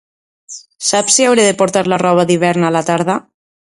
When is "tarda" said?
2.89-3.19